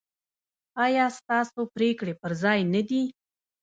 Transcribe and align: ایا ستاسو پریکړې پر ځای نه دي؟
ایا 0.85 1.05
ستاسو 1.17 1.61
پریکړې 1.75 2.13
پر 2.21 2.31
ځای 2.43 2.59
نه 2.73 2.81
دي؟ 2.89 3.01